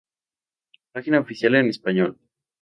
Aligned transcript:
Página 0.93 1.19
oficial 1.19 1.53
en 1.53 1.67
español 1.69 2.17